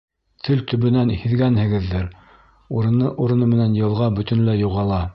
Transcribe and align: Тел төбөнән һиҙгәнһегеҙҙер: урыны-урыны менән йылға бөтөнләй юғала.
Тел 0.45 0.63
төбөнән 0.71 1.11
һиҙгәнһегеҙҙер: 1.25 2.09
урыны-урыны 2.81 3.55
менән 3.55 3.81
йылға 3.83 4.13
бөтөнләй 4.19 4.69
юғала. 4.69 5.05